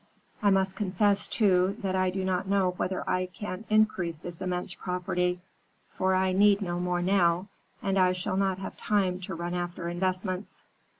I 0.41 0.49
must 0.49 0.75
confess, 0.75 1.27
too, 1.27 1.77
that 1.83 1.95
I 1.95 2.09
do 2.09 2.25
not 2.25 2.47
know 2.47 2.71
whether 2.71 3.07
I 3.07 3.27
can 3.27 3.65
increase 3.69 4.17
this 4.17 4.41
immense 4.41 4.73
property, 4.73 5.41
for 5.95 6.15
I 6.15 6.31
need 6.33 6.59
no 6.59 6.79
more 6.79 7.03
now, 7.03 7.49
and 7.83 7.99
I 7.99 8.13
shall 8.13 8.35
not 8.37 8.57
have 8.57 8.75
time 8.75 9.19
to 9.19 9.35
run 9.35 9.53
after 9.53 9.87
investments.' 9.87 10.63